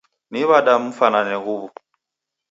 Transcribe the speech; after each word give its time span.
Ni 0.31 0.41
w'ada 0.49 0.73
mfanane 0.85 1.35
huwu? 1.45 1.67